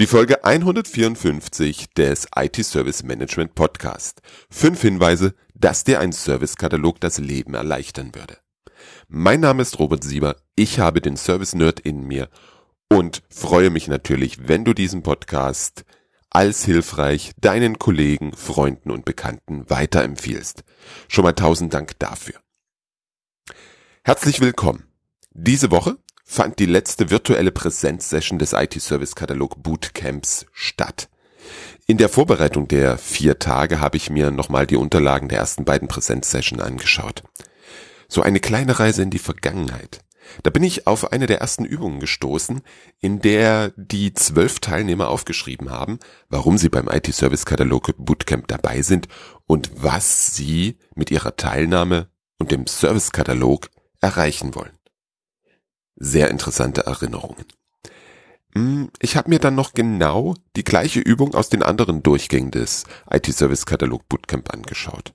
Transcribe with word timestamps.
Die 0.00 0.06
Folge 0.06 0.44
154 0.44 1.92
des 1.94 2.28
IT 2.36 2.64
Service 2.64 3.02
Management 3.02 3.56
Podcast. 3.56 4.22
Fünf 4.48 4.82
Hinweise, 4.82 5.34
dass 5.56 5.82
dir 5.82 5.98
ein 5.98 6.12
Servicekatalog 6.12 7.00
das 7.00 7.18
Leben 7.18 7.54
erleichtern 7.54 8.14
würde. 8.14 8.38
Mein 9.08 9.40
Name 9.40 9.60
ist 9.60 9.80
Robert 9.80 10.04
Sieber, 10.04 10.36
ich 10.54 10.78
habe 10.78 11.00
den 11.00 11.16
Service 11.16 11.56
Nerd 11.56 11.80
in 11.80 12.06
mir 12.06 12.28
und 12.88 13.24
freue 13.28 13.70
mich 13.70 13.88
natürlich, 13.88 14.46
wenn 14.46 14.64
du 14.64 14.72
diesen 14.72 15.02
Podcast 15.02 15.84
als 16.30 16.64
hilfreich 16.64 17.32
deinen 17.40 17.80
Kollegen, 17.80 18.32
Freunden 18.34 18.92
und 18.92 19.04
Bekannten 19.04 19.68
weiterempfiehlst. 19.68 20.62
Schon 21.08 21.24
mal 21.24 21.32
tausend 21.32 21.74
Dank 21.74 21.98
dafür. 21.98 22.36
Herzlich 24.04 24.40
willkommen. 24.40 24.84
Diese 25.32 25.72
Woche 25.72 25.98
fand 26.30 26.58
die 26.58 26.66
letzte 26.66 27.08
virtuelle 27.08 27.50
Präsenzsession 27.50 28.38
des 28.38 28.52
IT-Service-Katalog 28.52 29.62
Bootcamps 29.62 30.44
statt. 30.52 31.08
In 31.86 31.96
der 31.96 32.10
Vorbereitung 32.10 32.68
der 32.68 32.98
vier 32.98 33.38
Tage 33.38 33.80
habe 33.80 33.96
ich 33.96 34.10
mir 34.10 34.30
nochmal 34.30 34.66
die 34.66 34.76
Unterlagen 34.76 35.30
der 35.30 35.38
ersten 35.38 35.64
beiden 35.64 35.88
Präsenzsession 35.88 36.60
angeschaut. 36.60 37.24
So 38.08 38.20
eine 38.20 38.40
kleine 38.40 38.78
Reise 38.78 39.02
in 39.02 39.10
die 39.10 39.18
Vergangenheit. 39.18 40.04
Da 40.42 40.50
bin 40.50 40.62
ich 40.62 40.86
auf 40.86 41.12
eine 41.12 41.24
der 41.24 41.40
ersten 41.40 41.64
Übungen 41.64 41.98
gestoßen, 41.98 42.60
in 43.00 43.20
der 43.22 43.72
die 43.76 44.12
zwölf 44.12 44.60
Teilnehmer 44.60 45.08
aufgeschrieben 45.08 45.70
haben, 45.70 45.98
warum 46.28 46.58
sie 46.58 46.68
beim 46.68 46.88
IT-Service-Katalog 46.88 47.94
Bootcamp 47.96 48.46
dabei 48.48 48.82
sind 48.82 49.08
und 49.46 49.70
was 49.74 50.36
sie 50.36 50.76
mit 50.94 51.10
ihrer 51.10 51.36
Teilnahme 51.36 52.10
und 52.38 52.50
dem 52.50 52.66
Service-Katalog 52.66 53.70
erreichen 54.02 54.54
wollen 54.54 54.77
sehr 55.98 56.30
interessante 56.30 56.86
Erinnerungen. 56.86 57.44
Hm, 58.54 58.90
ich 59.00 59.16
habe 59.16 59.28
mir 59.28 59.38
dann 59.38 59.54
noch 59.54 59.74
genau 59.74 60.34
die 60.56 60.64
gleiche 60.64 61.00
Übung 61.00 61.34
aus 61.34 61.48
den 61.48 61.62
anderen 61.62 62.02
Durchgängen 62.02 62.50
des 62.50 62.84
IT-Service-Katalog 63.10 64.08
Bootcamp 64.08 64.52
angeschaut. 64.52 65.12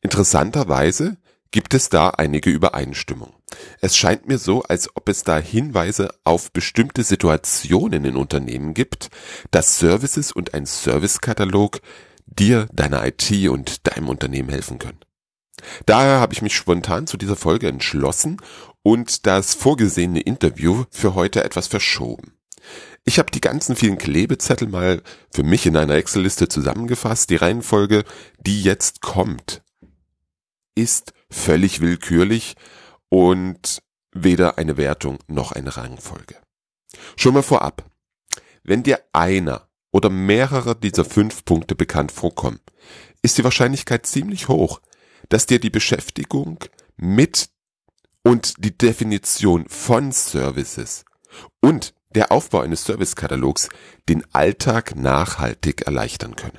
Interessanterweise 0.00 1.18
gibt 1.50 1.74
es 1.74 1.88
da 1.88 2.10
einige 2.10 2.50
Übereinstimmungen. 2.50 3.34
Es 3.80 3.96
scheint 3.96 4.28
mir 4.28 4.38
so, 4.38 4.62
als 4.62 4.94
ob 4.96 5.08
es 5.08 5.22
da 5.22 5.38
Hinweise 5.38 6.10
auf 6.24 6.52
bestimmte 6.52 7.02
Situationen 7.02 8.04
in 8.04 8.16
Unternehmen 8.16 8.74
gibt, 8.74 9.08
dass 9.50 9.78
Services 9.78 10.32
und 10.32 10.54
ein 10.54 10.66
Servicekatalog 10.66 11.80
dir, 12.26 12.68
deiner 12.72 13.06
IT 13.06 13.48
und 13.48 13.86
deinem 13.86 14.08
Unternehmen 14.08 14.50
helfen 14.50 14.78
können. 14.78 15.00
Daher 15.86 16.20
habe 16.20 16.32
ich 16.32 16.42
mich 16.42 16.56
spontan 16.56 17.06
zu 17.06 17.16
dieser 17.16 17.36
Folge 17.36 17.68
entschlossen 17.68 18.40
und 18.82 19.26
das 19.26 19.54
vorgesehene 19.54 20.20
Interview 20.20 20.84
für 20.90 21.14
heute 21.14 21.44
etwas 21.44 21.66
verschoben. 21.66 22.32
Ich 23.04 23.18
habe 23.18 23.30
die 23.30 23.40
ganzen 23.40 23.76
vielen 23.76 23.96
Klebezettel 23.98 24.68
mal 24.68 25.02
für 25.32 25.42
mich 25.42 25.66
in 25.66 25.76
einer 25.76 25.94
Excel-Liste 25.94 26.48
zusammengefasst. 26.48 27.30
Die 27.30 27.36
Reihenfolge, 27.36 28.04
die 28.38 28.62
jetzt 28.62 29.00
kommt, 29.00 29.62
ist 30.74 31.12
völlig 31.30 31.80
willkürlich 31.80 32.56
und 33.08 33.82
weder 34.12 34.58
eine 34.58 34.76
Wertung 34.76 35.18
noch 35.26 35.52
eine 35.52 35.76
Rangfolge. 35.76 36.36
Schon 37.16 37.34
mal 37.34 37.42
vorab. 37.42 37.84
Wenn 38.62 38.82
dir 38.82 39.00
einer 39.12 39.68
oder 39.90 40.10
mehrere 40.10 40.76
dieser 40.76 41.04
fünf 41.04 41.44
Punkte 41.44 41.74
bekannt 41.74 42.12
vorkommen, 42.12 42.60
ist 43.22 43.38
die 43.38 43.44
Wahrscheinlichkeit 43.44 44.06
ziemlich 44.06 44.48
hoch, 44.48 44.80
dass 45.28 45.46
dir 45.46 45.60
die 45.60 45.70
Beschäftigung 45.70 46.64
mit 46.96 47.50
und 48.22 48.54
die 48.64 48.76
Definition 48.76 49.68
von 49.68 50.12
Services 50.12 51.04
und 51.60 51.94
der 52.14 52.32
Aufbau 52.32 52.60
eines 52.60 52.84
Servicekatalogs 52.84 53.68
den 54.08 54.24
Alltag 54.32 54.96
nachhaltig 54.96 55.82
erleichtern 55.82 56.36
können. 56.36 56.58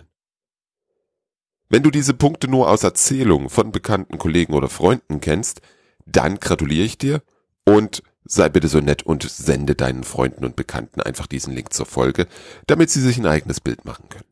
Wenn 1.69 1.83
du 1.83 1.91
diese 1.91 2.13
Punkte 2.13 2.47
nur 2.47 2.69
aus 2.69 2.83
Erzählungen 2.83 3.49
von 3.49 3.71
bekannten 3.71 4.17
Kollegen 4.17 4.53
oder 4.53 4.70
Freunden 4.70 5.21
kennst, 5.21 5.61
dann 6.05 6.39
gratuliere 6.39 6.86
ich 6.86 6.97
dir 6.97 7.21
und 7.65 8.02
sei 8.26 8.49
bitte 8.49 8.67
so 8.67 8.80
nett 8.80 9.03
und 9.03 9.23
sende 9.30 9.76
deinen 9.76 10.03
Freunden 10.03 10.45
und 10.45 10.55
Bekannten 10.55 11.02
einfach 11.02 11.27
diesen 11.27 11.53
Link 11.53 11.73
zur 11.73 11.86
Folge, 11.86 12.27
damit 12.67 12.89
sie 12.89 13.02
sich 13.02 13.17
ein 13.17 13.27
eigenes 13.27 13.59
Bild 13.59 13.86
machen 13.86 14.09
können. 14.09 14.26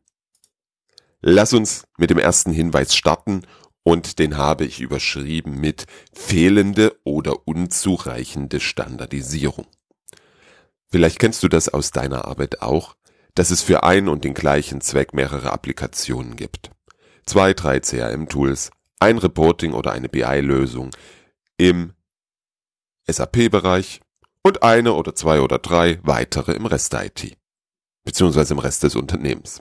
Lass 1.20 1.52
uns 1.52 1.84
mit 1.96 2.10
dem 2.10 2.18
ersten 2.18 2.52
Hinweis 2.52 2.94
starten 2.94 3.42
und 3.82 4.18
den 4.18 4.36
habe 4.36 4.64
ich 4.64 4.80
überschrieben 4.80 5.60
mit 5.60 5.86
fehlende 6.12 6.96
oder 7.04 7.46
unzureichende 7.46 8.60
Standardisierung. 8.60 9.66
Vielleicht 10.90 11.18
kennst 11.18 11.42
du 11.42 11.48
das 11.48 11.68
aus 11.68 11.90
deiner 11.90 12.26
Arbeit 12.26 12.62
auch, 12.62 12.96
dass 13.34 13.50
es 13.50 13.62
für 13.62 13.84
einen 13.84 14.08
und 14.08 14.24
den 14.24 14.34
gleichen 14.34 14.80
Zweck 14.80 15.14
mehrere 15.14 15.52
Applikationen 15.52 16.36
gibt. 16.36 16.70
Zwei, 17.26 17.52
drei 17.52 17.80
CRM-Tools, 17.80 18.70
ein 19.00 19.18
Reporting 19.18 19.74
oder 19.74 19.92
eine 19.92 20.08
BI-Lösung 20.08 20.90
im 21.56 21.92
SAP-Bereich 23.06 24.00
und 24.42 24.62
eine 24.62 24.94
oder 24.94 25.14
zwei 25.14 25.40
oder 25.40 25.58
drei 25.58 25.98
weitere 26.02 26.52
im 26.52 26.66
Rest 26.66 26.92
der 26.92 27.06
IT, 27.06 27.36
beziehungsweise 28.04 28.54
im 28.54 28.60
Rest 28.60 28.82
des 28.82 28.96
Unternehmens. 28.96 29.60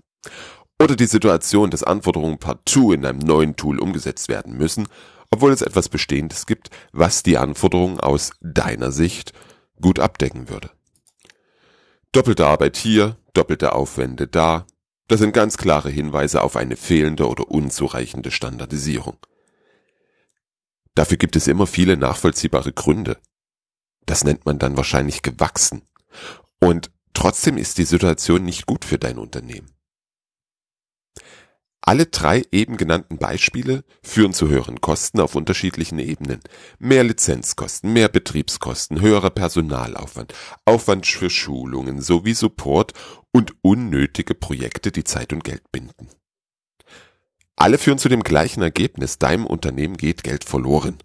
Oder 0.80 0.96
die 0.96 1.08
Situation, 1.08 1.72
dass 1.72 1.84
Anforderungen 1.84 2.38
partout 2.38 2.94
in 2.94 3.06
einem 3.06 3.20
neuen 3.20 3.56
Tool 3.56 3.80
umgesetzt 3.80 4.30
werden 4.30 4.58
müssen, 4.58 4.88
obwohl 5.32 5.52
es 5.52 5.62
etwas 5.62 5.90
Bestehendes 5.90 6.46
gibt, 6.46 6.70
was 6.92 7.24
die 7.24 7.38
Anforderungen 7.38 8.00
aus 8.00 8.32
deiner 8.42 8.92
Sicht 8.92 9.34
gut 9.82 10.00
abdecken 10.00 10.50
würde. 10.50 10.70
Doppelte 12.12 12.46
Arbeit 12.46 12.78
hier, 12.78 13.18
doppelte 13.34 13.74
Aufwände 13.74 14.28
da, 14.28 14.66
das 15.08 15.20
sind 15.20 15.34
ganz 15.34 15.58
klare 15.58 15.90
Hinweise 15.90 16.42
auf 16.42 16.56
eine 16.56 16.76
fehlende 16.76 17.28
oder 17.28 17.50
unzureichende 17.50 18.32
Standardisierung. 18.32 19.18
Dafür 20.96 21.18
gibt 21.18 21.36
es 21.36 21.48
immer 21.48 21.68
viele 21.68 21.96
nachvollziehbare 21.96 22.74
Gründe. 22.74 23.18
Das 24.06 24.24
nennt 24.24 24.46
man 24.46 24.60
dann 24.60 24.78
wahrscheinlich 24.78 25.22
gewachsen. 25.22 25.84
Und 26.60 26.92
trotzdem 27.14 27.58
ist 27.58 27.78
die 27.78 27.84
Situation 27.84 28.44
nicht 28.44 28.66
gut 28.66 28.84
für 28.84 28.98
dein 28.98 29.18
Unternehmen. 29.18 29.77
Alle 31.88 32.08
drei 32.08 32.44
eben 32.52 32.76
genannten 32.76 33.18
Beispiele 33.18 33.86
führen 34.04 34.34
zu 34.34 34.50
höheren 34.50 34.82
Kosten 34.82 35.22
auf 35.22 35.36
unterschiedlichen 35.36 36.00
Ebenen. 36.00 36.42
Mehr 36.80 37.06
Lizenzkosten, 37.06 37.94
mehr 37.94 38.10
Betriebskosten, 38.10 39.00
höherer 39.00 39.30
Personalaufwand, 39.30 40.34
Aufwand 40.66 41.08
für 41.08 41.30
Schulungen 41.30 42.02
sowie 42.02 42.34
Support 42.34 42.92
und 43.32 43.54
unnötige 43.62 44.36
Projekte, 44.36 44.92
die 44.92 45.06
Zeit 45.06 45.32
und 45.32 45.46
Geld 45.46 45.72
binden. 45.72 46.10
Alle 47.56 47.78
führen 47.78 48.00
zu 48.00 48.10
dem 48.10 48.22
gleichen 48.22 48.62
Ergebnis, 48.62 49.18
deinem 49.18 49.46
Unternehmen 49.46 49.96
geht 49.96 50.24
Geld 50.24 50.44
verloren. 50.44 50.98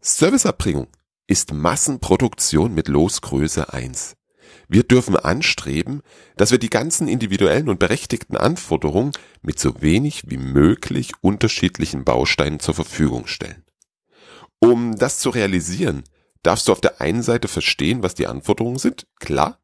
Serviceerbringung 0.00 0.88
ist 1.28 1.52
Massenproduktion 1.52 2.74
mit 2.74 2.88
Losgröße 2.88 3.72
1. 3.72 4.16
Wir 4.68 4.82
dürfen 4.82 5.16
anstreben, 5.16 6.02
dass 6.36 6.50
wir 6.50 6.58
die 6.58 6.70
ganzen 6.70 7.08
individuellen 7.08 7.68
und 7.68 7.78
berechtigten 7.78 8.36
Anforderungen 8.36 9.12
mit 9.42 9.58
so 9.58 9.80
wenig 9.82 10.24
wie 10.26 10.38
möglich 10.38 11.12
unterschiedlichen 11.20 12.04
Bausteinen 12.04 12.60
zur 12.60 12.74
Verfügung 12.74 13.26
stellen. 13.26 13.64
Um 14.58 14.96
das 14.96 15.18
zu 15.18 15.30
realisieren, 15.30 16.04
darfst 16.42 16.68
du 16.68 16.72
auf 16.72 16.80
der 16.80 17.00
einen 17.00 17.22
Seite 17.22 17.48
verstehen, 17.48 18.02
was 18.02 18.14
die 18.14 18.26
Anforderungen 18.26 18.78
sind, 18.78 19.06
klar, 19.18 19.60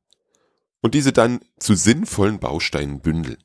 und 0.83 0.95
diese 0.95 1.13
dann 1.13 1.41
zu 1.59 1.75
sinnvollen 1.75 2.39
Bausteinen 2.39 3.01
bündeln. 3.01 3.39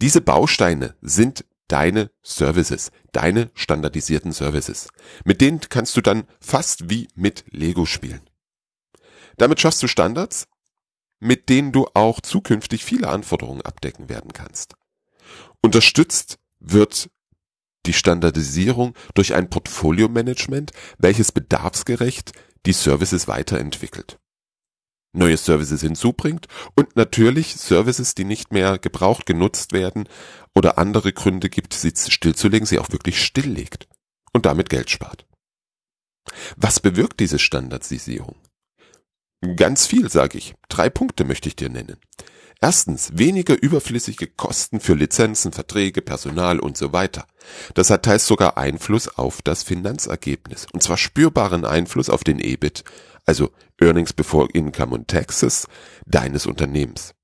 Diese 0.00 0.20
Bausteine 0.20 0.96
sind 1.00 1.44
deine 1.68 2.10
Services, 2.22 2.90
deine 3.12 3.50
standardisierten 3.54 4.32
Services. 4.32 4.88
Mit 5.24 5.40
denen 5.40 5.60
kannst 5.60 5.96
du 5.96 6.00
dann 6.00 6.24
fast 6.40 6.90
wie 6.90 7.08
mit 7.14 7.44
Lego 7.50 7.86
spielen. 7.86 8.20
Damit 9.36 9.60
schaffst 9.60 9.82
du 9.82 9.88
Standards, 9.88 10.46
mit 11.20 11.48
denen 11.48 11.72
du 11.72 11.86
auch 11.94 12.20
zukünftig 12.20 12.84
viele 12.84 13.08
Anforderungen 13.08 13.62
abdecken 13.62 14.08
werden 14.08 14.32
kannst. 14.32 14.74
Unterstützt 15.62 16.38
wird 16.60 17.10
die 17.86 17.92
Standardisierung 17.92 18.94
durch 19.14 19.34
ein 19.34 19.50
Portfolio-Management, 19.50 20.72
welches 20.98 21.32
bedarfsgerecht 21.32 22.32
die 22.66 22.72
Services 22.72 23.28
weiterentwickelt, 23.28 24.18
neue 25.12 25.36
Services 25.36 25.82
hinzubringt 25.82 26.48
und 26.74 26.96
natürlich 26.96 27.56
Services, 27.56 28.14
die 28.14 28.24
nicht 28.24 28.52
mehr 28.52 28.78
gebraucht, 28.78 29.26
genutzt 29.26 29.72
werden 29.72 30.08
oder 30.54 30.78
andere 30.78 31.12
Gründe 31.12 31.50
gibt, 31.50 31.74
sie 31.74 31.92
stillzulegen, 31.94 32.66
sie 32.66 32.78
auch 32.78 32.90
wirklich 32.90 33.22
stilllegt 33.22 33.86
und 34.32 34.46
damit 34.46 34.70
Geld 34.70 34.90
spart. 34.90 35.26
Was 36.56 36.80
bewirkt 36.80 37.20
diese 37.20 37.38
Standardisierung? 37.38 38.36
Ganz 39.56 39.86
viel, 39.86 40.10
sage 40.10 40.38
ich. 40.38 40.54
Drei 40.68 40.90
Punkte 40.90 41.24
möchte 41.24 41.48
ich 41.48 41.56
dir 41.56 41.68
nennen. 41.68 41.96
Erstens, 42.60 43.10
weniger 43.14 43.60
überflüssige 43.60 44.26
Kosten 44.26 44.80
für 44.80 44.94
Lizenzen, 44.94 45.52
Verträge, 45.52 46.00
Personal 46.00 46.60
und 46.60 46.78
so 46.78 46.92
weiter. 46.92 47.26
Das 47.74 47.90
hat 47.90 48.04
teils 48.04 48.26
sogar 48.26 48.56
Einfluss 48.56 49.08
auf 49.08 49.42
das 49.42 49.62
Finanzergebnis. 49.62 50.66
Und 50.72 50.82
zwar 50.82 50.96
spürbaren 50.96 51.66
Einfluss 51.66 52.08
auf 52.08 52.24
den 52.24 52.40
EBIT, 52.40 52.84
also 53.26 53.50
Earnings 53.78 54.14
before 54.14 54.48
Income 54.52 54.94
und 54.94 55.08
Taxes 55.08 55.66
deines 56.06 56.46
Unternehmens. 56.46 57.14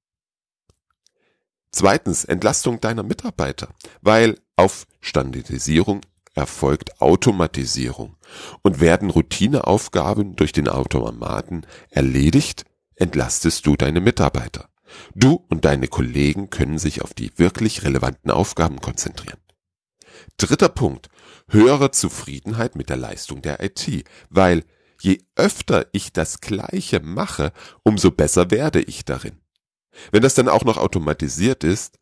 Zweitens, 1.73 2.25
Entlastung 2.25 2.81
deiner 2.81 3.05
Mitarbeiter, 3.05 3.69
weil 4.02 4.38
auf 4.56 4.87
Standardisierung 5.00 6.02
erfolgt 6.34 7.00
Automatisierung 7.00 8.16
und 8.62 8.80
werden 8.80 9.10
Routineaufgaben 9.10 10.36
durch 10.36 10.52
den 10.52 10.68
Automaten 10.68 11.62
erledigt, 11.90 12.64
entlastest 12.94 13.66
du 13.66 13.76
deine 13.76 14.00
Mitarbeiter. 14.00 14.68
Du 15.14 15.44
und 15.48 15.64
deine 15.64 15.88
Kollegen 15.88 16.50
können 16.50 16.78
sich 16.78 17.02
auf 17.02 17.14
die 17.14 17.32
wirklich 17.36 17.84
relevanten 17.84 18.30
Aufgaben 18.30 18.80
konzentrieren. 18.80 19.38
Dritter 20.36 20.68
Punkt. 20.68 21.08
Höhere 21.48 21.90
Zufriedenheit 21.90 22.76
mit 22.76 22.90
der 22.90 22.96
Leistung 22.96 23.42
der 23.42 23.62
IT, 23.62 24.04
weil 24.28 24.64
je 25.00 25.18
öfter 25.34 25.86
ich 25.92 26.12
das 26.12 26.40
Gleiche 26.40 27.00
mache, 27.00 27.52
umso 27.82 28.10
besser 28.10 28.50
werde 28.50 28.80
ich 28.80 29.04
darin. 29.04 29.40
Wenn 30.12 30.22
das 30.22 30.34
dann 30.34 30.48
auch 30.48 30.64
noch 30.64 30.76
automatisiert 30.76 31.64
ist, 31.64 31.98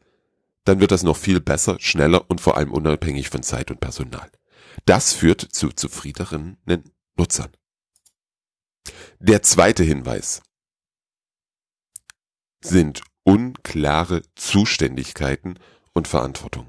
dann 0.69 0.81
wird 0.81 0.91
das 0.91 1.03
noch 1.03 1.17
viel 1.17 1.41
besser, 1.41 1.79
schneller 1.81 2.31
und 2.31 2.41
vor 2.41 2.57
allem 2.57 2.73
unabhängig 2.73 3.31
von 3.31 3.43
Zeit 3.43 3.71
und 3.71 3.81
Personal. 3.81 4.31
Das 4.85 5.15
führt 5.15 5.41
zu 5.41 5.71
zufriedeneren 5.71 6.59
Nutzern. 7.17 7.51
Der 9.19 9.43
zweite 9.43 9.83
Hinweis 9.83 10.43
sind 12.61 13.03
unklare 13.25 14.23
Zuständigkeiten 14.35 15.59
und 15.95 16.07
Verantwortung. 16.07 16.69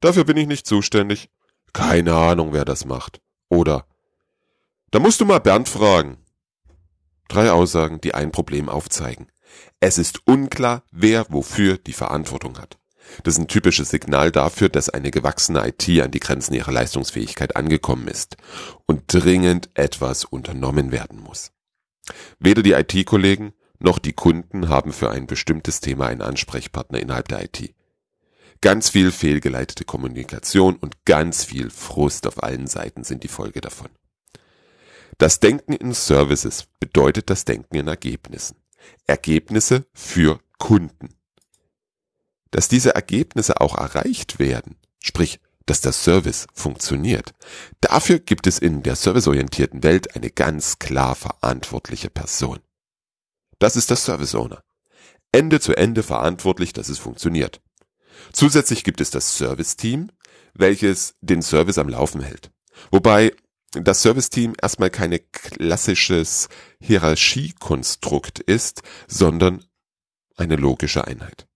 Dafür 0.00 0.24
bin 0.24 0.36
ich 0.36 0.46
nicht 0.46 0.66
zuständig. 0.66 1.30
Keine 1.72 2.14
Ahnung, 2.14 2.52
wer 2.52 2.64
das 2.64 2.84
macht. 2.84 3.20
Oder 3.48 3.86
da 4.90 5.00
musst 5.00 5.20
du 5.20 5.24
mal 5.24 5.40
Bernd 5.40 5.68
fragen. 5.68 6.18
Drei 7.28 7.50
Aussagen, 7.50 8.00
die 8.00 8.14
ein 8.14 8.30
Problem 8.30 8.68
aufzeigen. 8.68 9.28
Es 9.80 9.98
ist 9.98 10.26
unklar, 10.26 10.82
wer 10.90 11.26
wofür 11.30 11.78
die 11.78 11.92
Verantwortung 11.92 12.58
hat. 12.58 12.78
Das 13.22 13.34
ist 13.34 13.40
ein 13.40 13.48
typisches 13.48 13.90
Signal 13.90 14.32
dafür, 14.32 14.68
dass 14.68 14.88
eine 14.88 15.10
gewachsene 15.10 15.66
IT 15.68 15.88
an 16.02 16.10
die 16.10 16.20
Grenzen 16.20 16.54
ihrer 16.54 16.72
Leistungsfähigkeit 16.72 17.54
angekommen 17.56 18.08
ist 18.08 18.36
und 18.86 19.02
dringend 19.06 19.68
etwas 19.74 20.24
unternommen 20.24 20.90
werden 20.90 21.20
muss. 21.20 21.52
Weder 22.38 22.62
die 22.62 22.72
IT-Kollegen 22.72 23.52
noch 23.78 23.98
die 23.98 24.12
Kunden 24.12 24.68
haben 24.68 24.92
für 24.92 25.10
ein 25.10 25.26
bestimmtes 25.26 25.80
Thema 25.80 26.06
einen 26.06 26.22
Ansprechpartner 26.22 26.98
innerhalb 26.98 27.28
der 27.28 27.44
IT. 27.44 27.74
Ganz 28.60 28.88
viel 28.88 29.12
fehlgeleitete 29.12 29.84
Kommunikation 29.84 30.76
und 30.76 31.04
ganz 31.04 31.44
viel 31.44 31.70
Frust 31.70 32.26
auf 32.26 32.42
allen 32.42 32.66
Seiten 32.66 33.04
sind 33.04 33.22
die 33.22 33.28
Folge 33.28 33.60
davon. 33.60 33.90
Das 35.18 35.38
Denken 35.38 35.74
in 35.74 35.92
Services 35.92 36.66
bedeutet 36.80 37.30
das 37.30 37.44
Denken 37.44 37.76
in 37.76 37.88
Ergebnissen. 37.88 38.56
Ergebnisse 39.06 39.86
für 39.92 40.40
Kunden. 40.58 41.14
Dass 42.50 42.68
diese 42.68 42.94
Ergebnisse 42.94 43.60
auch 43.60 43.76
erreicht 43.76 44.38
werden, 44.38 44.76
sprich, 45.02 45.40
dass 45.66 45.80
der 45.80 45.92
Service 45.92 46.46
funktioniert. 46.52 47.32
Dafür 47.80 48.18
gibt 48.18 48.46
es 48.46 48.58
in 48.58 48.82
der 48.82 48.96
serviceorientierten 48.96 49.82
Welt 49.82 50.14
eine 50.14 50.30
ganz 50.30 50.78
klar 50.78 51.14
verantwortliche 51.14 52.10
Person. 52.10 52.60
Das 53.58 53.76
ist 53.76 53.90
der 53.90 53.96
Service 53.96 54.34
Owner. 54.34 54.62
Ende 55.32 55.60
zu 55.60 55.74
Ende 55.74 56.02
verantwortlich, 56.02 56.72
dass 56.72 56.88
es 56.88 56.98
funktioniert. 56.98 57.60
Zusätzlich 58.32 58.84
gibt 58.84 59.00
es 59.00 59.10
das 59.10 59.36
Service 59.36 59.76
Team, 59.76 60.10
welches 60.54 61.16
den 61.20 61.42
Service 61.42 61.78
am 61.78 61.88
Laufen 61.88 62.20
hält. 62.20 62.50
Wobei 62.90 63.32
das 63.82 64.02
Service-Team 64.02 64.54
erstmal 64.60 64.90
keine 64.90 65.18
klassisches 65.18 66.48
Hierarchiekonstrukt 66.80 68.40
ist, 68.40 68.82
sondern 69.08 69.64
eine 70.36 70.56
logische 70.56 71.06
Einheit. 71.06 71.46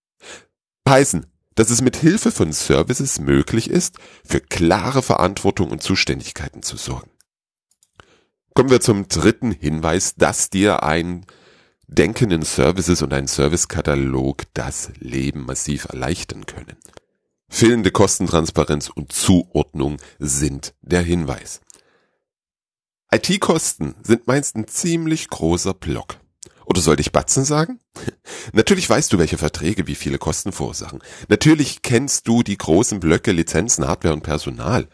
Heißen, 0.88 1.26
dass 1.54 1.70
es 1.70 1.82
mit 1.82 1.96
Hilfe 1.96 2.30
von 2.30 2.52
Services 2.52 3.18
möglich 3.18 3.68
ist, 3.68 3.98
für 4.24 4.40
klare 4.40 5.02
Verantwortung 5.02 5.70
und 5.70 5.82
Zuständigkeiten 5.82 6.62
zu 6.62 6.76
sorgen. 6.76 7.10
Kommen 8.54 8.70
wir 8.70 8.80
zum 8.80 9.08
dritten 9.08 9.50
Hinweis, 9.52 10.14
dass 10.14 10.50
dir 10.50 10.82
ein 10.82 11.26
Denken 11.88 12.30
in 12.30 12.42
Services 12.42 13.02
und 13.02 13.12
ein 13.12 13.26
Servicekatalog 13.26 14.42
das 14.54 14.90
Leben 14.98 15.46
massiv 15.46 15.86
erleichtern 15.86 16.44
können. 16.46 16.76
Fehlende 17.48 17.90
Kostentransparenz 17.90 18.88
und 18.88 19.10
Zuordnung 19.10 19.96
sind 20.18 20.74
der 20.82 21.02
Hinweis. 21.02 21.60
IT-Kosten 23.10 23.94
sind 24.02 24.26
meist 24.26 24.54
ein 24.56 24.66
ziemlich 24.68 25.28
großer 25.28 25.72
Block. 25.72 26.18
Oder 26.66 26.82
sollte 26.82 27.00
ich 27.00 27.12
Batzen 27.12 27.44
sagen? 27.44 27.80
Natürlich 28.52 28.88
weißt 28.88 29.10
du, 29.10 29.18
welche 29.18 29.38
Verträge 29.38 29.86
wie 29.86 29.94
viele 29.94 30.18
Kosten 30.18 30.52
verursachen. 30.52 31.02
Natürlich 31.28 31.80
kennst 31.80 32.28
du 32.28 32.42
die 32.42 32.58
großen 32.58 33.00
Blöcke 33.00 33.32
Lizenzen, 33.32 33.86
Hardware 33.86 34.12
und 34.12 34.22
Personal. 34.22 34.88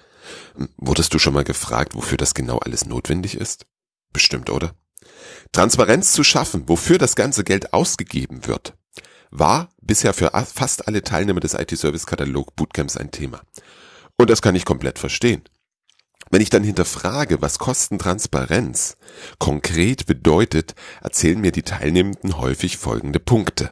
Wurdest 0.77 1.13
du 1.13 1.19
schon 1.19 1.35
mal 1.35 1.43
gefragt, 1.43 1.97
wofür 1.97 2.17
das 2.17 2.35
genau 2.35 2.59
alles 2.59 2.87
notwendig 2.87 3.37
ist? 3.37 3.67
Bestimmt, 4.13 4.49
oder? 4.49 4.75
Transparenz 5.51 6.13
zu 6.13 6.23
schaffen, 6.23 6.69
wofür 6.69 6.99
das 6.99 7.17
ganze 7.17 7.43
Geld 7.43 7.73
ausgegeben 7.73 8.47
wird, 8.47 8.75
war 9.31 9.71
bisher 9.81 10.15
für 10.15 10.31
fast 10.55 10.87
alle 10.87 11.03
Teilnehmer 11.03 11.41
des 11.41 11.55
IT-Service-Katalog 11.55 12.55
Bootcamps 12.55 12.97
ein 12.97 13.11
Thema. 13.11 13.43
Und 14.17 14.31
das 14.31 14.41
kann 14.41 14.55
ich 14.55 14.65
komplett 14.65 15.01
verstehen. 15.01 15.43
Wenn 16.35 16.43
ich 16.43 16.51
dann 16.51 16.65
hinterfrage, 16.65 17.41
was 17.43 17.61
Kostentransparenz 17.61 18.97
konkret 19.39 20.07
bedeutet, 20.07 20.75
erzählen 21.01 21.41
mir 21.41 21.53
die 21.53 21.63
Teilnehmenden 21.63 22.39
häufig 22.39 22.77
folgende 22.77 23.21
Punkte. 23.21 23.71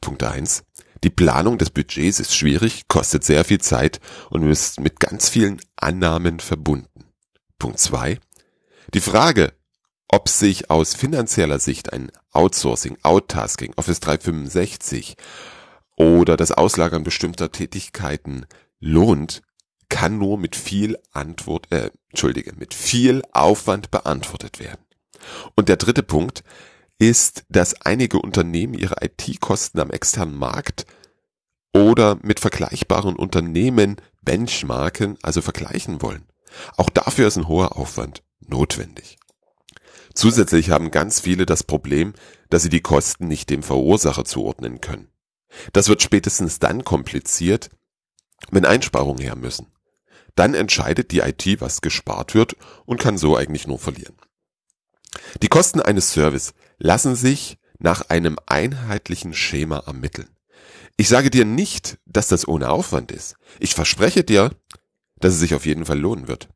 Punkt 0.00 0.22
eins: 0.22 0.64
Die 1.04 1.10
Planung 1.10 1.58
des 1.58 1.68
Budgets 1.68 2.20
ist 2.20 2.34
schwierig, 2.34 2.88
kostet 2.88 3.22
sehr 3.22 3.44
viel 3.44 3.60
Zeit 3.60 4.00
und 4.30 4.50
ist 4.50 4.80
mit 4.80 4.98
ganz 4.98 5.28
vielen 5.28 5.60
Annahmen 5.76 6.40
verbunden. 6.40 7.04
Punkt 7.58 7.80
zwei: 7.80 8.18
Die 8.94 9.02
Frage, 9.02 9.52
ob 10.08 10.30
sich 10.30 10.70
aus 10.70 10.94
finanzieller 10.94 11.58
Sicht 11.58 11.92
ein 11.92 12.10
Outsourcing, 12.32 12.96
Outtasking, 13.02 13.74
Office 13.76 14.00
365 14.00 15.16
oder 15.96 16.38
das 16.38 16.50
Auslagern 16.50 17.04
bestimmter 17.04 17.52
Tätigkeiten 17.52 18.46
lohnt, 18.80 19.42
kann 19.88 20.18
nur 20.18 20.38
mit 20.38 20.56
viel 20.56 20.98
Antwort, 21.12 21.70
äh, 21.70 21.90
entschuldige, 22.10 22.52
mit 22.56 22.74
viel 22.74 23.22
Aufwand 23.32 23.90
beantwortet 23.90 24.58
werden. 24.58 24.80
Und 25.54 25.68
der 25.68 25.76
dritte 25.76 26.02
Punkt 26.02 26.44
ist, 26.98 27.44
dass 27.48 27.80
einige 27.82 28.18
Unternehmen 28.18 28.74
ihre 28.74 28.96
IT-Kosten 29.02 29.80
am 29.80 29.90
externen 29.90 30.36
Markt 30.36 30.86
oder 31.72 32.18
mit 32.22 32.40
vergleichbaren 32.40 33.16
Unternehmen 33.16 33.96
benchmarken, 34.22 35.16
also 35.22 35.42
vergleichen 35.42 36.02
wollen. 36.02 36.26
Auch 36.76 36.90
dafür 36.90 37.28
ist 37.28 37.36
ein 37.36 37.48
hoher 37.48 37.76
Aufwand 37.76 38.22
notwendig. 38.40 39.18
Zusätzlich 40.14 40.70
haben 40.70 40.90
ganz 40.90 41.20
viele 41.20 41.46
das 41.46 41.62
Problem, 41.62 42.14
dass 42.50 42.62
sie 42.62 42.70
die 42.70 42.80
Kosten 42.80 43.28
nicht 43.28 43.50
dem 43.50 43.62
Verursacher 43.62 44.24
zuordnen 44.24 44.80
können. 44.80 45.08
Das 45.72 45.88
wird 45.88 46.02
spätestens 46.02 46.58
dann 46.58 46.84
kompliziert, 46.84 47.70
wenn 48.50 48.64
Einsparungen 48.64 49.22
her 49.22 49.36
müssen. 49.36 49.66
Dann 50.38 50.54
entscheidet 50.54 51.10
die 51.10 51.18
IT, 51.18 51.60
was 51.60 51.80
gespart 51.80 52.36
wird 52.36 52.54
und 52.86 53.00
kann 53.00 53.18
so 53.18 53.36
eigentlich 53.36 53.66
nur 53.66 53.80
verlieren. 53.80 54.14
Die 55.42 55.48
Kosten 55.48 55.80
eines 55.80 56.12
Service 56.12 56.54
lassen 56.78 57.16
sich 57.16 57.58
nach 57.80 58.08
einem 58.08 58.38
einheitlichen 58.46 59.34
Schema 59.34 59.78
ermitteln. 59.78 60.28
Ich 60.96 61.08
sage 61.08 61.30
dir 61.30 61.44
nicht, 61.44 61.98
dass 62.06 62.28
das 62.28 62.46
ohne 62.46 62.70
Aufwand 62.70 63.10
ist. 63.10 63.34
Ich 63.58 63.74
verspreche 63.74 64.22
dir, 64.22 64.52
dass 65.16 65.34
es 65.34 65.40
sich 65.40 65.56
auf 65.56 65.66
jeden 65.66 65.86
Fall 65.86 65.98
lohnen 65.98 66.28
wird. 66.28 66.48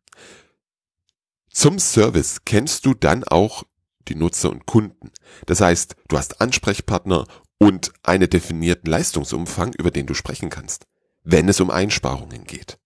Zum 1.51 1.81
Service 1.81 2.45
kennst 2.45 2.87
du 2.87 2.95
dann 2.95 3.25
auch 3.25 3.65
die 4.07 4.15
Nutzer 4.15 4.51
und 4.51 4.65
Kunden. 4.65 5.11
Das 5.47 5.61
heißt, 5.61 5.97
du 6.07 6.19
hast 6.19 6.41
Ansprechpartner 6.41 7.27
und 7.59 7.93
einen 8.05 8.31
definierten 8.31 8.89
Leistungsumfang, 8.89 9.75
über 9.77 9.91
den 9.91 10.07
du 10.07 10.15
sprechen 10.15 10.51
kannst, 10.51 10.87
wenn 11.25 11.49
es 11.49 11.59
um 11.59 11.71
Einsparungen 11.71 12.45
geht. 12.45 12.79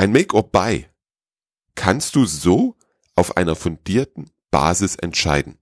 Ein 0.00 0.12
Make-or-Buy 0.12 0.86
kannst 1.74 2.14
du 2.14 2.24
so 2.24 2.74
auf 3.16 3.36
einer 3.36 3.54
fundierten 3.54 4.30
Basis 4.50 4.96
entscheiden. 4.96 5.58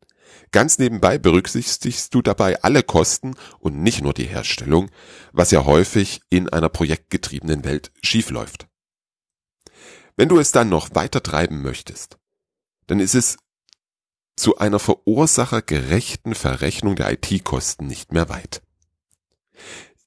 Ganz 0.53 0.79
nebenbei 0.79 1.19
berücksichtigst 1.19 2.15
du 2.15 2.23
dabei 2.23 2.63
alle 2.63 2.85
Kosten 2.85 3.35
und 3.59 3.83
nicht 3.83 4.01
nur 4.01 4.15
die 4.15 4.29
Herstellung, 4.29 4.93
was 5.33 5.51
ja 5.51 5.65
häufig 5.65 6.21
in 6.31 6.49
einer 6.49 6.69
projektgetriebenen 6.69 7.65
Welt 7.65 7.91
schiefläuft. 8.01 8.69
Wenn 10.17 10.29
du 10.29 10.39
es 10.39 10.53
dann 10.53 10.69
noch 10.69 10.95
weiter 10.95 11.21
treiben 11.21 11.61
möchtest, 11.61 12.17
dann 12.87 13.01
ist 13.01 13.17
es 13.17 13.39
zu 14.37 14.57
einer 14.57 14.79
verursachergerechten 14.79 16.37
Verrechnung 16.37 16.95
der 16.95 17.11
IT-Kosten 17.11 17.89
nicht 17.89 18.13
mehr 18.13 18.29
weit. 18.29 18.63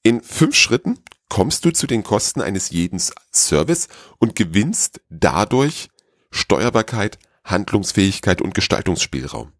In 0.02 0.22
fünf 0.22 0.56
Schritten 0.56 1.00
kommst 1.32 1.64
du 1.64 1.70
zu 1.70 1.86
den 1.86 2.02
Kosten 2.02 2.42
eines 2.42 2.68
jeden 2.68 3.00
Service 3.32 3.88
und 4.18 4.36
gewinnst 4.36 5.00
dadurch 5.08 5.88
Steuerbarkeit, 6.30 7.18
Handlungsfähigkeit 7.42 8.42
und 8.42 8.52
Gestaltungsspielraum. 8.52 9.50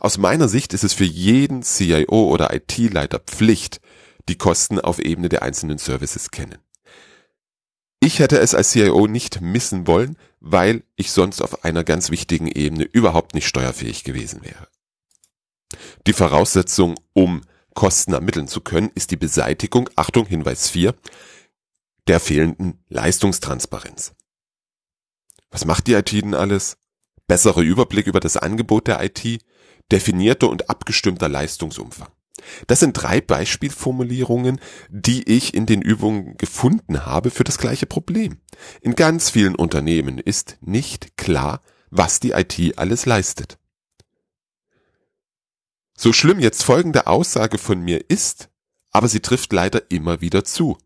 Aus 0.00 0.16
meiner 0.16 0.48
Sicht 0.48 0.72
ist 0.72 0.84
es 0.84 0.94
für 0.94 1.04
jeden 1.04 1.62
CIO 1.62 2.30
oder 2.30 2.54
IT-Leiter 2.54 3.18
Pflicht, 3.18 3.82
die 4.30 4.38
Kosten 4.38 4.80
auf 4.80 5.00
Ebene 5.00 5.28
der 5.28 5.42
einzelnen 5.42 5.76
Services 5.76 6.30
kennen. 6.30 6.56
Ich 8.00 8.20
hätte 8.20 8.38
es 8.38 8.54
als 8.54 8.70
CIO 8.70 9.06
nicht 9.06 9.42
missen 9.42 9.86
wollen, 9.86 10.16
weil 10.40 10.82
ich 10.96 11.12
sonst 11.12 11.42
auf 11.42 11.62
einer 11.62 11.84
ganz 11.84 12.10
wichtigen 12.10 12.46
Ebene 12.46 12.84
überhaupt 12.84 13.34
nicht 13.34 13.48
steuerfähig 13.48 14.02
gewesen 14.02 14.40
wäre. 14.44 14.68
Die 16.06 16.14
Voraussetzung, 16.14 16.94
um 17.12 17.42
Kosten 17.78 18.12
ermitteln 18.12 18.48
zu 18.48 18.60
können, 18.60 18.90
ist 18.96 19.12
die 19.12 19.16
Beseitigung, 19.16 19.88
Achtung, 19.94 20.26
Hinweis 20.26 20.68
4, 20.68 20.96
der 22.08 22.18
fehlenden 22.18 22.82
Leistungstransparenz. 22.88 24.16
Was 25.52 25.64
macht 25.64 25.86
die 25.86 25.92
IT 25.92 26.10
denn 26.10 26.34
alles? 26.34 26.78
Besserer 27.28 27.60
Überblick 27.60 28.08
über 28.08 28.18
das 28.18 28.36
Angebot 28.36 28.88
der 28.88 29.00
IT, 29.04 29.44
definierter 29.92 30.50
und 30.50 30.68
abgestimmter 30.68 31.28
Leistungsumfang. 31.28 32.08
Das 32.66 32.80
sind 32.80 32.94
drei 32.94 33.20
Beispielformulierungen, 33.20 34.60
die 34.88 35.22
ich 35.30 35.54
in 35.54 35.64
den 35.64 35.80
Übungen 35.80 36.36
gefunden 36.36 37.06
habe 37.06 37.30
für 37.30 37.44
das 37.44 37.58
gleiche 37.58 37.86
Problem. 37.86 38.40
In 38.80 38.96
ganz 38.96 39.30
vielen 39.30 39.54
Unternehmen 39.54 40.18
ist 40.18 40.58
nicht 40.62 41.16
klar, 41.16 41.62
was 41.90 42.18
die 42.18 42.32
IT 42.32 42.76
alles 42.76 43.06
leistet. 43.06 43.56
So 46.00 46.12
schlimm 46.12 46.38
jetzt 46.38 46.62
folgende 46.62 47.08
Aussage 47.08 47.58
von 47.58 47.80
mir 47.80 48.08
ist, 48.08 48.50
aber 48.92 49.08
sie 49.08 49.18
trifft 49.18 49.52
leider 49.52 49.90
immer 49.90 50.20
wieder 50.20 50.44
zu. 50.44 50.78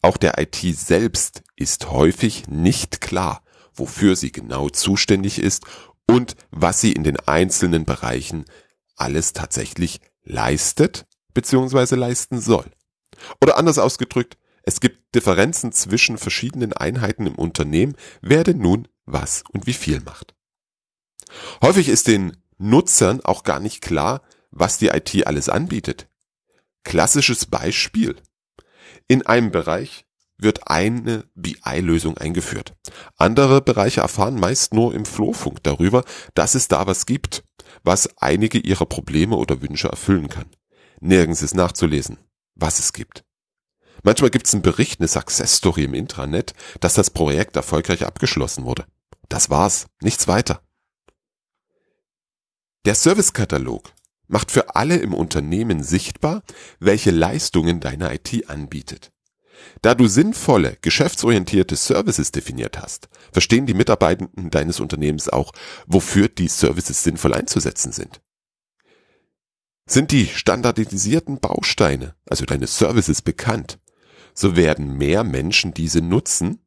Auch 0.00 0.16
der 0.16 0.38
IT 0.38 0.56
selbst 0.56 1.42
ist 1.56 1.90
häufig 1.90 2.48
nicht 2.48 3.02
klar, 3.02 3.44
wofür 3.74 4.16
sie 4.16 4.32
genau 4.32 4.70
zuständig 4.70 5.38
ist 5.38 5.66
und 6.08 6.36
was 6.50 6.80
sie 6.80 6.92
in 6.92 7.04
den 7.04 7.20
einzelnen 7.20 7.84
Bereichen 7.84 8.46
alles 8.96 9.34
tatsächlich 9.34 10.00
leistet 10.22 11.06
bzw. 11.34 11.96
leisten 11.96 12.40
soll. 12.40 12.70
Oder 13.42 13.58
anders 13.58 13.76
ausgedrückt, 13.78 14.38
es 14.62 14.80
gibt 14.80 15.14
Differenzen 15.14 15.70
zwischen 15.72 16.16
verschiedenen 16.16 16.72
Einheiten 16.72 17.26
im 17.26 17.34
Unternehmen, 17.34 17.94
wer 18.22 18.42
denn 18.42 18.58
nun 18.58 18.88
was 19.04 19.44
und 19.50 19.66
wie 19.66 19.74
viel 19.74 20.00
macht. 20.00 20.34
Häufig 21.60 21.90
ist 21.90 22.06
den 22.06 22.40
Nutzern 22.62 23.20
auch 23.24 23.42
gar 23.42 23.58
nicht 23.58 23.80
klar, 23.80 24.20
was 24.50 24.76
die 24.76 24.88
IT 24.88 25.26
alles 25.26 25.48
anbietet. 25.48 26.08
Klassisches 26.84 27.46
Beispiel. 27.46 28.16
In 29.08 29.26
einem 29.26 29.50
Bereich 29.50 30.04
wird 30.36 30.68
eine 30.68 31.24
BI-Lösung 31.34 32.18
eingeführt. 32.18 32.74
Andere 33.16 33.62
Bereiche 33.62 34.02
erfahren 34.02 34.38
meist 34.38 34.74
nur 34.74 34.94
im 34.94 35.06
Flurfunk 35.06 35.62
darüber, 35.62 36.04
dass 36.34 36.54
es 36.54 36.68
da 36.68 36.86
was 36.86 37.06
gibt, 37.06 37.44
was 37.82 38.18
einige 38.18 38.58
ihrer 38.58 38.86
Probleme 38.86 39.36
oder 39.36 39.62
Wünsche 39.62 39.88
erfüllen 39.88 40.28
kann. 40.28 40.50
Nirgends 41.00 41.40
ist 41.40 41.54
nachzulesen, 41.54 42.18
was 42.54 42.78
es 42.78 42.92
gibt. 42.92 43.24
Manchmal 44.02 44.30
gibt 44.30 44.46
es 44.46 44.54
einen 44.54 44.62
Bericht, 44.62 45.00
eine 45.00 45.08
Success 45.08 45.56
Story 45.56 45.84
im 45.84 45.94
Intranet, 45.94 46.54
dass 46.80 46.92
das 46.92 47.08
Projekt 47.08 47.56
erfolgreich 47.56 48.04
abgeschlossen 48.04 48.64
wurde. 48.64 48.84
Das 49.30 49.48
war's, 49.48 49.86
nichts 50.02 50.28
weiter. 50.28 50.62
Der 52.86 52.94
Servicekatalog 52.94 53.92
macht 54.26 54.50
für 54.50 54.74
alle 54.74 54.96
im 54.96 55.12
Unternehmen 55.12 55.82
sichtbar, 55.82 56.42
welche 56.78 57.10
Leistungen 57.10 57.80
deine 57.80 58.14
IT 58.14 58.48
anbietet. 58.48 59.12
Da 59.82 59.94
du 59.94 60.06
sinnvolle, 60.06 60.78
geschäftsorientierte 60.80 61.76
Services 61.76 62.32
definiert 62.32 62.80
hast, 62.80 63.10
verstehen 63.32 63.66
die 63.66 63.74
Mitarbeitenden 63.74 64.48
deines 64.48 64.80
Unternehmens 64.80 65.28
auch, 65.28 65.52
wofür 65.86 66.28
die 66.28 66.48
Services 66.48 67.02
sinnvoll 67.02 67.34
einzusetzen 67.34 67.92
sind. 67.92 68.22
Sind 69.86 70.10
die 70.12 70.26
standardisierten 70.26 71.38
Bausteine, 71.38 72.14
also 72.30 72.46
deine 72.46 72.66
Services 72.66 73.20
bekannt, 73.20 73.78
so 74.32 74.56
werden 74.56 74.96
mehr 74.96 75.22
Menschen 75.24 75.74
diese 75.74 76.00
nutzen, 76.00 76.64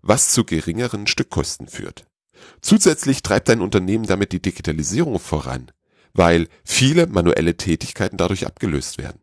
was 0.00 0.30
zu 0.30 0.44
geringeren 0.44 1.06
Stückkosten 1.06 1.68
führt. 1.68 2.06
Zusätzlich 2.60 3.22
treibt 3.22 3.48
dein 3.48 3.60
Unternehmen 3.60 4.06
damit 4.06 4.32
die 4.32 4.42
Digitalisierung 4.42 5.18
voran, 5.18 5.70
weil 6.12 6.48
viele 6.64 7.06
manuelle 7.06 7.56
Tätigkeiten 7.56 8.16
dadurch 8.16 8.46
abgelöst 8.46 8.98
werden 8.98 9.20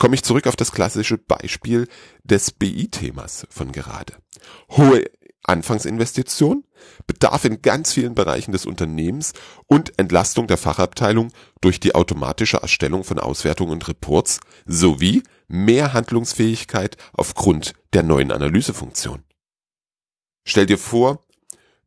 komme 0.00 0.14
ich 0.14 0.24
zurück 0.24 0.46
auf 0.48 0.56
das 0.56 0.72
klassische 0.72 1.18
Beispiel 1.18 1.86
des 2.24 2.50
BI-Themas 2.50 3.46
von 3.50 3.70
gerade. 3.70 4.14
Hohe 4.70 5.04
Anfangsinvestition, 5.44 6.64
Bedarf 7.06 7.44
in 7.44 7.62
ganz 7.62 7.92
vielen 7.92 8.14
Bereichen 8.14 8.52
des 8.52 8.66
Unternehmens 8.66 9.32
und 9.66 9.98
Entlastung 9.98 10.46
der 10.46 10.58
Fachabteilung 10.58 11.32
durch 11.60 11.80
die 11.80 11.94
automatische 11.94 12.58
Erstellung 12.58 13.04
von 13.04 13.18
Auswertungen 13.18 13.72
und 13.72 13.88
Reports 13.88 14.40
sowie 14.66 15.22
mehr 15.48 15.92
Handlungsfähigkeit 15.92 16.96
aufgrund 17.12 17.74
der 17.92 18.02
neuen 18.02 18.32
Analysefunktion. 18.32 19.22
Stell 20.44 20.66
dir 20.66 20.78
vor, 20.78 21.20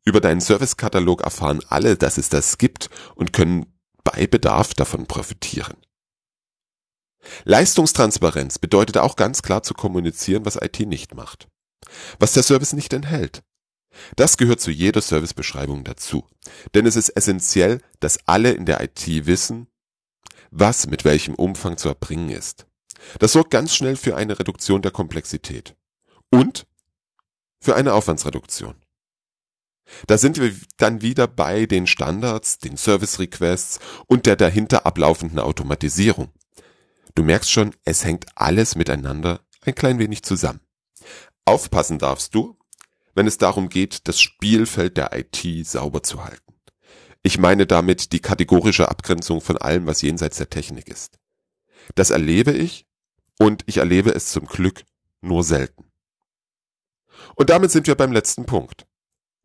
über 0.06 0.22
deinen 0.22 0.42
Servicekatalog 0.42 1.22
erfahren 1.22 1.62
alle, 1.70 1.98
dass 1.98 2.18
es 2.18 2.30
das 2.30 2.58
gibt 2.58 2.90
und 3.16 3.34
können 3.34 3.66
bei 4.04 4.28
Bedarf 4.28 4.74
davon 4.74 5.08
profitieren. 5.08 5.78
Leistungstransparenz 7.46 8.60
bedeutet 8.60 8.98
auch 8.98 9.16
ganz 9.16 9.42
klar 9.42 9.64
zu 9.64 9.74
kommunizieren, 9.74 10.46
was 10.46 10.58
IT 10.62 10.80
nicht 10.82 11.16
macht. 11.16 11.48
Was 12.20 12.34
der 12.34 12.44
Service 12.44 12.74
nicht 12.74 12.92
enthält. 12.92 13.44
Das 14.16 14.38
gehört 14.38 14.60
zu 14.60 14.72
jeder 14.72 15.02
Servicebeschreibung 15.02 15.84
dazu. 15.84 16.28
Denn 16.74 16.86
es 16.86 16.96
ist 16.96 17.10
essentiell, 17.10 17.82
dass 18.00 18.20
alle 18.26 18.52
in 18.52 18.66
der 18.66 18.84
IT 18.84 19.06
wissen, 19.26 19.68
was 20.52 20.88
mit 20.88 21.06
welchem 21.06 21.36
Umfang 21.36 21.78
zu 21.78 21.90
erbringen 21.90 22.30
ist. 22.30 22.68
Das 23.20 23.34
sorgt 23.34 23.52
ganz 23.52 23.76
schnell 23.76 23.96
für 23.96 24.16
eine 24.16 24.40
Reduktion 24.40 24.82
der 24.82 24.92
Komplexität. 24.92 25.76
Und 26.30 26.66
für 27.60 27.76
eine 27.76 27.94
Aufwandsreduktion. 27.94 28.76
Da 30.08 30.18
sind 30.18 30.40
wir 30.40 30.56
dann 30.78 31.02
wieder 31.02 31.28
bei 31.28 31.66
den 31.66 31.88
Standards, 31.88 32.58
den 32.58 32.78
Service 32.78 33.20
Requests 33.20 33.80
und 34.08 34.26
der 34.26 34.36
dahinter 34.36 34.86
ablaufenden 34.86 35.40
Automatisierung. 35.40 36.32
Du 37.16 37.24
merkst 37.24 37.52
schon, 37.52 37.76
es 37.86 38.04
hängt 38.04 38.26
alles 38.36 38.76
miteinander 38.76 39.42
ein 39.62 39.76
klein 39.76 40.00
wenig 40.00 40.24
zusammen. 40.24 40.62
Aufpassen 41.46 42.00
darfst 42.00 42.34
du, 42.36 42.58
wenn 43.16 43.28
es 43.28 43.38
darum 43.38 43.70
geht, 43.70 44.08
das 44.08 44.20
Spielfeld 44.20 44.98
der 44.98 45.12
IT 45.14 45.68
sauber 45.68 46.04
zu 46.04 46.24
halten. 46.24 46.54
Ich 47.22 47.38
meine 47.38 47.66
damit 47.66 48.12
die 48.12 48.20
kategorische 48.20 48.90
Abgrenzung 48.90 49.40
von 49.40 49.58
allem, 49.58 49.86
was 49.86 50.02
jenseits 50.02 50.38
der 50.38 50.50
Technik 50.50 50.90
ist. 50.90 51.20
Das 51.96 52.10
erlebe 52.10 52.52
ich 52.52 52.86
und 53.40 53.64
ich 53.66 53.78
erlebe 53.78 54.12
es 54.12 54.32
zum 54.32 54.46
Glück 54.46 54.84
nur 55.22 55.44
selten. 55.44 55.86
Und 57.36 57.50
damit 57.50 57.72
sind 57.72 57.88
wir 57.88 57.96
beim 57.96 58.12
letzten 58.12 58.46
Punkt. 58.46 58.86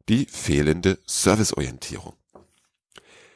Die 0.08 0.26
fehlende 0.26 0.98
Serviceorientierung. 1.06 2.14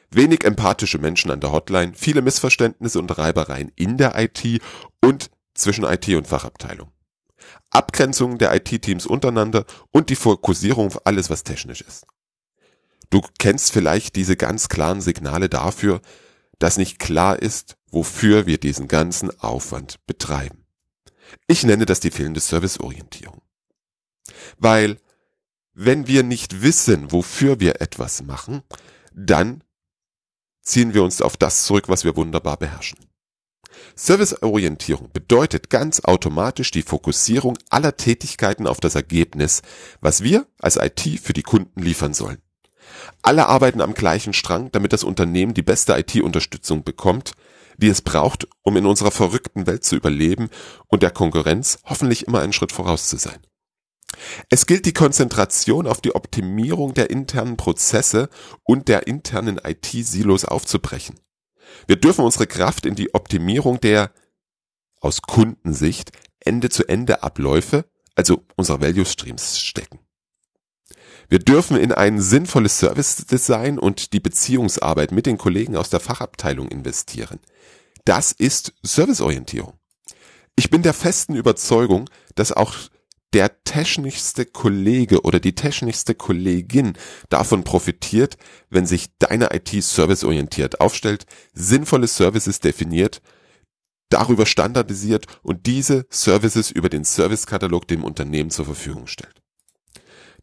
Wenig 0.09 0.43
empathische 0.43 0.97
Menschen 0.97 1.31
an 1.31 1.39
der 1.39 1.51
Hotline, 1.51 1.93
viele 1.95 2.21
Missverständnisse 2.21 2.99
und 2.99 3.15
Reibereien 3.17 3.71
in 3.75 3.97
der 3.97 4.17
IT 4.19 4.61
und 5.01 5.29
zwischen 5.53 5.83
IT 5.83 6.07
und 6.09 6.27
Fachabteilung. 6.27 6.91
Abgrenzung 7.69 8.37
der 8.37 8.55
IT-Teams 8.55 9.05
untereinander 9.05 9.65
und 9.91 10.09
die 10.09 10.15
Fokussierung 10.15 10.87
auf 10.87 11.05
alles, 11.05 11.29
was 11.29 11.43
technisch 11.43 11.81
ist. 11.81 12.05
Du 13.09 13.21
kennst 13.37 13.71
vielleicht 13.71 14.15
diese 14.15 14.35
ganz 14.35 14.69
klaren 14.69 15.01
Signale 15.01 15.49
dafür, 15.49 16.01
dass 16.59 16.77
nicht 16.77 16.99
klar 16.99 17.39
ist, 17.39 17.77
wofür 17.91 18.45
wir 18.47 18.57
diesen 18.57 18.87
ganzen 18.87 19.39
Aufwand 19.39 20.03
betreiben. 20.07 20.65
Ich 21.47 21.63
nenne 21.63 21.85
das 21.85 21.99
die 21.99 22.11
fehlende 22.11 22.39
Serviceorientierung. 22.39 23.41
Weil, 24.57 24.99
wenn 25.73 26.07
wir 26.07 26.23
nicht 26.23 26.61
wissen, 26.61 27.11
wofür 27.11 27.59
wir 27.59 27.81
etwas 27.81 28.23
machen, 28.23 28.61
dann 29.13 29.63
ziehen 30.61 30.93
wir 30.93 31.03
uns 31.03 31.21
auf 31.21 31.37
das 31.37 31.65
zurück, 31.65 31.89
was 31.89 32.03
wir 32.03 32.15
wunderbar 32.15 32.57
beherrschen. 32.57 32.99
Serviceorientierung 33.95 35.11
bedeutet 35.11 35.69
ganz 35.69 36.01
automatisch 36.01 36.71
die 36.71 36.83
Fokussierung 36.83 37.57
aller 37.69 37.97
Tätigkeiten 37.97 38.67
auf 38.67 38.79
das 38.79 38.95
Ergebnis, 38.95 39.61
was 39.99 40.23
wir 40.23 40.47
als 40.59 40.77
IT 40.77 41.19
für 41.21 41.33
die 41.33 41.43
Kunden 41.43 41.81
liefern 41.81 42.13
sollen. 42.13 42.41
Alle 43.21 43.47
arbeiten 43.47 43.81
am 43.81 43.93
gleichen 43.93 44.33
Strang, 44.33 44.71
damit 44.71 44.93
das 44.93 45.03
Unternehmen 45.03 45.53
die 45.53 45.61
beste 45.61 45.97
IT-Unterstützung 45.97 46.83
bekommt, 46.83 47.33
die 47.77 47.87
es 47.87 48.01
braucht, 48.01 48.47
um 48.61 48.77
in 48.77 48.85
unserer 48.85 49.11
verrückten 49.11 49.65
Welt 49.65 49.83
zu 49.83 49.95
überleben 49.95 50.49
und 50.87 51.01
der 51.01 51.11
Konkurrenz 51.11 51.79
hoffentlich 51.85 52.27
immer 52.27 52.41
einen 52.41 52.53
Schritt 52.53 52.71
voraus 52.71 53.09
zu 53.09 53.17
sein. 53.17 53.39
Es 54.49 54.65
gilt 54.65 54.85
die 54.85 54.93
Konzentration 54.93 55.87
auf 55.87 56.01
die 56.01 56.15
Optimierung 56.15 56.93
der 56.93 57.09
internen 57.09 57.57
Prozesse 57.57 58.29
und 58.63 58.87
der 58.87 59.07
internen 59.07 59.59
IT-Silos 59.63 60.45
aufzubrechen. 60.45 61.19
Wir 61.87 61.95
dürfen 61.95 62.23
unsere 62.25 62.47
Kraft 62.47 62.85
in 62.85 62.95
die 62.95 63.13
Optimierung 63.13 63.79
der 63.79 64.11
aus 65.01 65.21
Kundensicht 65.21 66.11
Ende-zu-Ende 66.39 67.23
Abläufe, 67.23 67.85
also 68.15 68.45
unserer 68.55 68.81
Value 68.81 69.05
Streams 69.05 69.59
stecken. 69.59 69.99
Wir 71.29 71.39
dürfen 71.39 71.77
in 71.77 71.91
ein 71.91 72.21
sinnvolles 72.21 72.79
Service 72.79 73.25
Design 73.25 73.79
und 73.79 74.13
die 74.13 74.19
Beziehungsarbeit 74.19 75.11
mit 75.11 75.25
den 75.25 75.37
Kollegen 75.37 75.75
aus 75.75 75.89
der 75.89 75.99
Fachabteilung 75.99 76.67
investieren. 76.67 77.39
Das 78.05 78.33
ist 78.33 78.73
Serviceorientierung. 78.83 79.73
Ich 80.55 80.69
bin 80.69 80.83
der 80.83 80.93
festen 80.93 81.35
Überzeugung, 81.35 82.09
dass 82.35 82.51
auch 82.51 82.75
der 83.33 83.63
technischste 83.63 84.45
Kollege 84.45 85.21
oder 85.21 85.39
die 85.39 85.55
technischste 85.55 86.15
Kollegin 86.15 86.93
davon 87.29 87.63
profitiert, 87.63 88.37
wenn 88.69 88.85
sich 88.85 89.17
deine 89.17 89.53
IT 89.53 89.69
serviceorientiert 89.69 90.79
aufstellt, 90.81 91.25
sinnvolle 91.53 92.07
Services 92.07 92.59
definiert, 92.59 93.21
darüber 94.09 94.45
standardisiert 94.45 95.25
und 95.41 95.65
diese 95.65 96.05
Services 96.09 96.69
über 96.69 96.89
den 96.89 97.03
Servicekatalog 97.03 97.87
dem 97.87 98.03
Unternehmen 98.03 98.51
zur 98.51 98.65
Verfügung 98.65 99.07
stellt. 99.07 99.41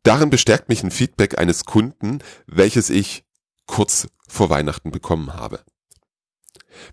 Darin 0.03 0.31
bestärkt 0.31 0.69
mich 0.69 0.83
ein 0.83 0.91
Feedback 0.91 1.39
eines 1.39 1.65
Kunden, 1.65 2.19
welches 2.47 2.91
ich 2.91 3.25
kurz 3.67 4.09
vor 4.27 4.51
Weihnachten 4.51 4.91
bekommen 4.91 5.35
habe. 5.35 5.61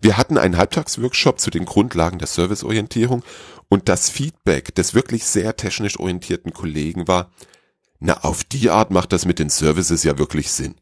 Wir 0.01 0.17
hatten 0.17 0.38
einen 0.38 0.57
Halbtagsworkshop 0.57 1.39
zu 1.39 1.50
den 1.50 1.65
Grundlagen 1.65 2.19
der 2.19 2.27
Serviceorientierung 2.27 3.24
und 3.69 3.89
das 3.89 4.10
Feedback 4.10 4.74
des 4.75 4.93
wirklich 4.93 5.25
sehr 5.25 5.55
technisch 5.55 6.00
orientierten 6.00 6.53
Kollegen 6.53 7.07
war, 7.07 7.31
na, 8.00 8.24
auf 8.24 8.43
die 8.43 8.69
Art 8.69 8.91
macht 8.91 9.12
das 9.12 9.25
mit 9.25 9.39
den 9.39 9.50
Services 9.50 10.03
ja 10.03 10.17
wirklich 10.17 10.51
Sinn. 10.51 10.75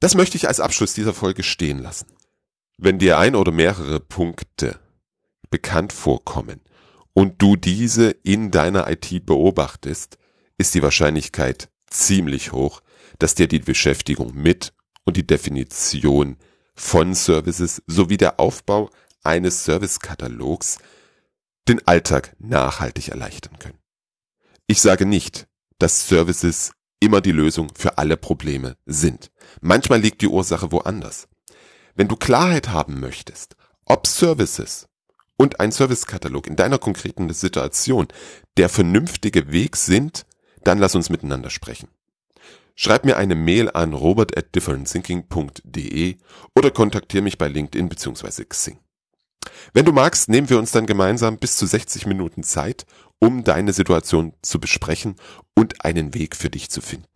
Das 0.00 0.14
möchte 0.14 0.36
ich 0.36 0.48
als 0.48 0.60
Abschluss 0.60 0.94
dieser 0.94 1.14
Folge 1.14 1.42
stehen 1.42 1.78
lassen. 1.78 2.06
Wenn 2.78 2.98
dir 2.98 3.18
ein 3.18 3.36
oder 3.36 3.52
mehrere 3.52 4.00
Punkte 4.00 4.80
bekannt 5.50 5.92
vorkommen 5.92 6.60
und 7.12 7.40
du 7.40 7.56
diese 7.56 8.10
in 8.10 8.50
deiner 8.50 8.90
IT 8.90 9.26
beobachtest, 9.26 10.18
ist 10.58 10.74
die 10.74 10.82
Wahrscheinlichkeit 10.82 11.68
ziemlich 11.88 12.52
hoch, 12.52 12.80
dass 13.18 13.34
dir 13.34 13.46
die 13.46 13.60
Beschäftigung 13.60 14.34
mit 14.34 14.72
und 15.04 15.16
die 15.16 15.26
Definition 15.26 16.36
von 16.74 17.14
Services 17.14 17.82
sowie 17.86 18.16
der 18.16 18.40
Aufbau 18.40 18.90
eines 19.22 19.64
Servicekatalogs 19.64 20.78
den 21.68 21.86
Alltag 21.86 22.34
nachhaltig 22.38 23.08
erleichtern 23.08 23.58
können. 23.58 23.78
Ich 24.66 24.80
sage 24.80 25.06
nicht, 25.06 25.46
dass 25.78 26.08
Services 26.08 26.72
immer 27.00 27.20
die 27.20 27.32
Lösung 27.32 27.70
für 27.76 27.98
alle 27.98 28.16
Probleme 28.16 28.76
sind. 28.86 29.30
Manchmal 29.60 30.00
liegt 30.00 30.22
die 30.22 30.28
Ursache 30.28 30.72
woanders. 30.72 31.28
Wenn 31.94 32.08
du 32.08 32.16
Klarheit 32.16 32.68
haben 32.68 33.00
möchtest, 33.00 33.56
ob 33.84 34.06
Services 34.06 34.86
und 35.36 35.60
ein 35.60 35.72
Servicekatalog 35.72 36.46
in 36.46 36.56
deiner 36.56 36.78
konkreten 36.78 37.32
Situation 37.32 38.08
der 38.56 38.68
vernünftige 38.68 39.50
Weg 39.52 39.76
sind, 39.76 40.24
dann 40.62 40.78
lass 40.78 40.94
uns 40.94 41.10
miteinander 41.10 41.50
sprechen. 41.50 41.88
Schreib 42.74 43.04
mir 43.04 43.16
eine 43.16 43.34
Mail 43.34 43.70
an 43.70 43.92
robert 43.92 44.36
at 44.36 44.54
differentthinking.de 44.54 46.16
oder 46.56 46.70
kontaktiere 46.70 47.22
mich 47.22 47.38
bei 47.38 47.48
LinkedIn 47.48 47.88
bzw. 47.88 48.44
Xing. 48.44 48.78
Wenn 49.72 49.84
du 49.84 49.92
magst, 49.92 50.28
nehmen 50.28 50.50
wir 50.50 50.58
uns 50.58 50.72
dann 50.72 50.86
gemeinsam 50.86 51.38
bis 51.38 51.56
zu 51.56 51.66
60 51.66 52.06
Minuten 52.06 52.42
Zeit, 52.42 52.86
um 53.18 53.44
deine 53.44 53.72
Situation 53.72 54.34
zu 54.42 54.58
besprechen 54.58 55.16
und 55.54 55.84
einen 55.84 56.14
Weg 56.14 56.36
für 56.36 56.50
dich 56.50 56.70
zu 56.70 56.80
finden. 56.80 57.06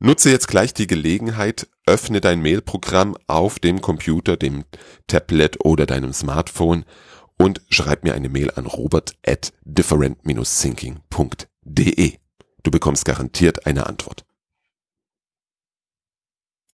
Nutze 0.00 0.30
jetzt 0.30 0.46
gleich 0.46 0.72
die 0.74 0.86
Gelegenheit, 0.86 1.66
öffne 1.86 2.20
dein 2.20 2.40
Mailprogramm 2.40 3.16
auf 3.26 3.58
dem 3.58 3.80
Computer, 3.80 4.36
dem 4.36 4.64
Tablet 5.08 5.64
oder 5.64 5.86
deinem 5.86 6.12
Smartphone 6.12 6.84
und 7.36 7.62
schreib 7.68 8.04
mir 8.04 8.14
eine 8.14 8.28
Mail 8.28 8.52
an 8.52 8.66
robert 8.66 9.16
at 9.26 9.52
different-thinking.de. 9.64 12.12
Du 12.62 12.70
bekommst 12.70 13.04
garantiert 13.04 13.66
eine 13.66 13.86
Antwort. 13.86 14.24